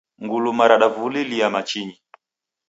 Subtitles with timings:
[0.23, 1.95] Nguluma radavululia machinyi.